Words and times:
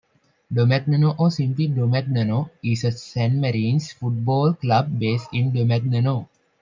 Domagnano 0.51 1.13
or 1.19 1.29
simply 1.29 1.67
Domagnano, 1.67 2.49
is 2.63 2.83
a 2.85 2.87
Sanmarinese 2.91 3.93
football 3.93 4.55
club, 4.55 4.97
based 4.97 5.29
in 5.31 5.51
Domagnano. 5.51 6.27